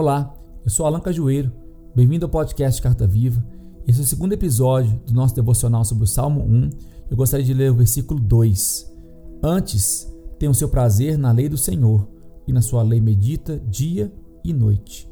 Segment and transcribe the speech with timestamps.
[0.00, 0.32] Olá,
[0.64, 1.50] eu sou Alan Cajueiro,
[1.92, 3.44] bem-vindo ao podcast Carta Viva.
[3.84, 6.70] Esse é o segundo episódio do nosso devocional sobre o Salmo 1.
[7.10, 8.94] Eu gostaria de ler o versículo 2.
[9.42, 10.08] Antes,
[10.38, 12.06] tenha o seu prazer na lei do Senhor,
[12.46, 14.12] e na sua lei medita dia
[14.44, 15.10] e noite.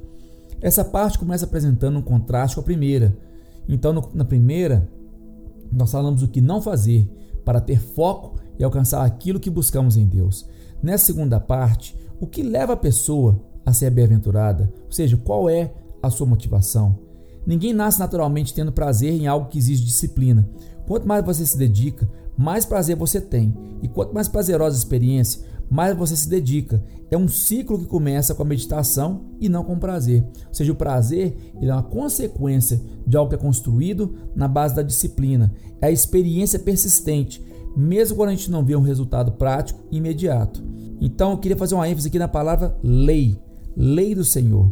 [0.60, 3.18] Essa parte começa apresentando um contraste com a primeira.
[3.68, 4.88] Então, no, na primeira,
[5.72, 7.10] nós falamos o que não fazer
[7.44, 10.48] para ter foco e alcançar aquilo que buscamos em Deus.
[10.80, 14.72] Nessa segunda parte, o que leva a pessoa a ser bem-aventurada?
[14.86, 16.96] Ou seja, qual é a sua motivação?
[17.44, 20.48] Ninguém nasce naturalmente tendo prazer em algo que exige disciplina.
[20.86, 23.54] Quanto mais você se dedica, mais prazer você tem.
[23.82, 26.82] E quanto mais prazerosa a experiência, mais você se dedica.
[27.10, 30.24] É um ciclo que começa com a meditação e não com o prazer.
[30.48, 34.82] Ou seja, o prazer é uma consequência de algo que é construído na base da
[34.82, 35.52] disciplina.
[35.80, 37.44] É a experiência persistente,
[37.76, 40.64] mesmo quando a gente não vê um resultado prático imediato.
[41.00, 43.38] Então eu queria fazer uma ênfase aqui na palavra lei,
[43.76, 44.70] lei do Senhor.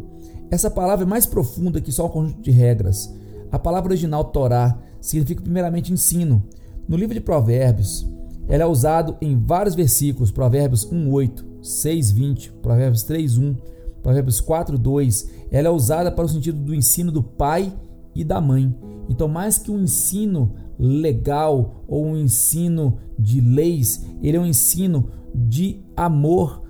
[0.50, 3.12] Essa palavra é mais profunda que só um conjunto de regras.
[3.50, 6.42] A palavra original Torá significa primeiramente ensino.
[6.88, 8.06] No livro de Provérbios,
[8.48, 13.56] ela é usado em vários versículos, Provérbios 1:8, 6:20, Provérbios 3:1,
[14.02, 15.28] Provérbios 4:2.
[15.50, 17.72] Ela é usada para o sentido do ensino do pai
[18.14, 18.74] e da mãe.
[19.08, 25.08] Então, mais que um ensino legal ou um ensino de leis, ele é um ensino
[25.34, 26.63] de amor,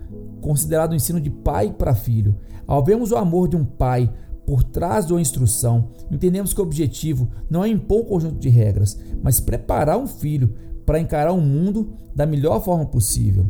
[0.44, 2.36] considerado um ensino de pai para filho.
[2.66, 4.12] Ao vermos o amor de um pai
[4.46, 8.98] por trás uma instrução, entendemos que o objetivo não é impor um conjunto de regras,
[9.22, 13.46] mas preparar um filho para encarar o mundo da melhor forma possível.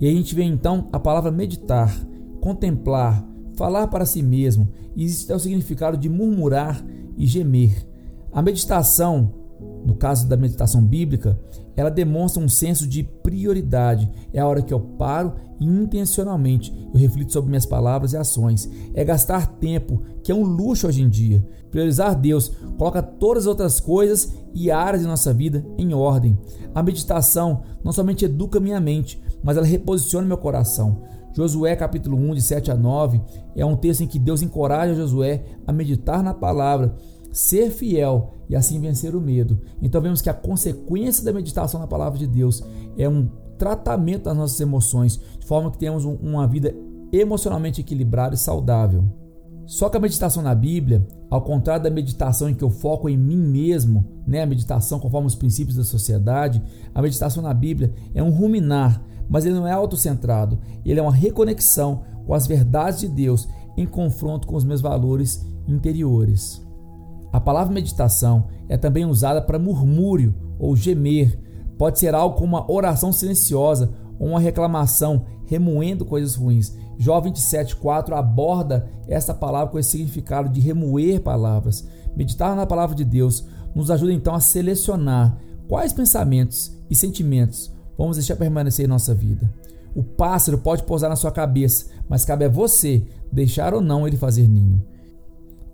[0.00, 1.96] E a gente vê então a palavra meditar,
[2.40, 3.24] contemplar,
[3.56, 6.84] falar para si mesmo, e existe o significado de murmurar
[7.16, 7.86] e gemer.
[8.32, 9.32] A meditação,
[9.84, 11.38] no caso da meditação bíblica,
[11.76, 14.10] ela demonstra um senso de prioridade.
[14.32, 18.68] É a hora que eu paro e intencionalmente eu reflito sobre minhas palavras e ações.
[18.94, 21.44] É gastar tempo, que é um luxo hoje em dia.
[21.70, 26.38] Priorizar Deus coloca todas as outras coisas e áreas de nossa vida em ordem.
[26.74, 31.02] A meditação não somente educa minha mente, mas ela reposiciona meu coração.
[31.36, 33.20] Josué capítulo 1, de 7 a 9,
[33.56, 36.94] é um texto em que Deus encoraja Josué a meditar na palavra
[37.34, 39.60] ser fiel e assim vencer o medo.
[39.82, 42.62] Então vemos que a consequência da meditação na palavra de Deus
[42.96, 43.28] é um
[43.58, 46.72] tratamento das nossas emoções, de forma que tenhamos uma vida
[47.12, 49.04] emocionalmente equilibrada e saudável.
[49.66, 53.16] Só que a meditação na Bíblia, ao contrário da meditação em que eu foco em
[53.16, 56.62] mim mesmo, né, a meditação conforme os princípios da sociedade,
[56.94, 61.12] a meditação na Bíblia é um ruminar, mas ele não é autocentrado, ele é uma
[61.12, 66.63] reconexão com as verdades de Deus em confronto com os meus valores interiores.
[67.34, 71.36] A palavra meditação é também usada para murmúrio ou gemer.
[71.76, 76.76] Pode ser algo como uma oração silenciosa ou uma reclamação, remoendo coisas ruins.
[76.96, 81.84] Jó 27,4 aborda essa palavra com esse significado de remoer palavras.
[82.14, 88.16] Meditar na palavra de Deus nos ajuda então a selecionar quais pensamentos e sentimentos vamos
[88.16, 89.52] deixar permanecer em nossa vida.
[89.92, 93.02] O pássaro pode pousar na sua cabeça, mas cabe a você
[93.32, 94.93] deixar ou não ele fazer ninho.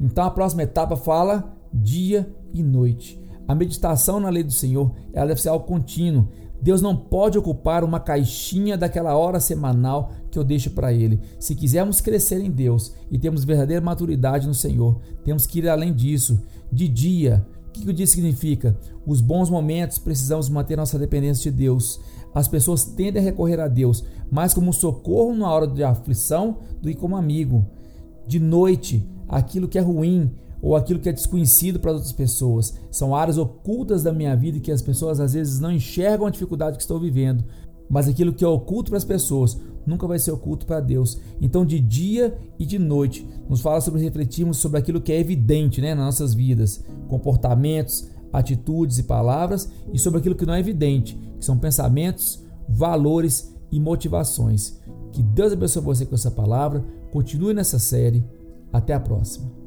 [0.01, 3.21] Então a próxima etapa fala dia e noite.
[3.47, 6.29] A meditação na lei do Senhor, ela deve ser algo contínuo.
[6.63, 11.21] Deus não pode ocupar uma caixinha daquela hora semanal que eu deixo para Ele.
[11.39, 15.93] Se quisermos crescer em Deus e termos verdadeira maturidade no Senhor, temos que ir além
[15.93, 16.41] disso.
[16.71, 18.77] De dia, o que o dia significa?
[19.07, 21.99] Os bons momentos precisamos manter nossa dependência de Deus.
[22.35, 26.89] As pessoas tendem a recorrer a Deus mais como socorro na hora de aflição do
[26.89, 27.67] que como amigo.
[28.27, 30.31] De noite, aquilo que é ruim
[30.61, 32.75] ou aquilo que é desconhecido para outras pessoas.
[32.91, 36.77] São áreas ocultas da minha vida que as pessoas às vezes não enxergam a dificuldade
[36.77, 37.45] que estou vivendo.
[37.89, 41.19] Mas aquilo que é oculto para as pessoas nunca vai ser oculto para Deus.
[41.41, 45.81] Então, de dia e de noite, nos fala sobre refletirmos sobre aquilo que é evidente
[45.81, 51.19] né, nas nossas vidas, comportamentos, atitudes e palavras, e sobre aquilo que não é evidente,
[51.39, 54.79] que são pensamentos, valores e motivações.
[55.11, 56.85] Que Deus abençoe você com essa palavra.
[57.11, 58.25] Continue nessa série
[58.73, 59.60] até a próxima.